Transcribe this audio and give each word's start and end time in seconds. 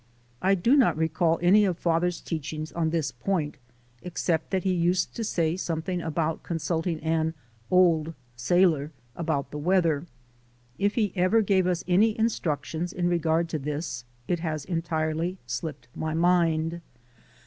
I 0.41 0.55
do 0.55 0.75
not 0.75 0.97
recall 0.97 1.37
any 1.43 1.63
of 1.63 1.77
father's 1.77 2.19
teachings 2.21 2.71
on 2.71 2.89
this 2.89 3.11
point, 3.11 3.57
except 4.01 4.49
that 4.49 4.63
he 4.63 4.73
used 4.73 5.15
to 5.15 5.23
say 5.23 5.55
something 5.55 6.01
about 6.01 6.41
consulting 6.41 6.99
an 7.01 7.35
"old 7.69 8.15
sailor" 8.35 8.91
about 9.15 9.51
the 9.51 9.59
weather. 9.59 10.07
If 10.79 10.95
he 10.95 11.13
ever 11.15 11.43
gave 11.43 11.67
us 11.67 11.83
any 11.87 12.17
instructions 12.17 12.91
in 12.93 13.09
regard 13.09 13.47
to 13.49 13.59
this, 13.59 14.03
it 14.27 14.39
has 14.39 14.65
entirely 14.65 15.37
slipped 15.45 15.87
my 15.93 16.15
mind. 16.15 16.81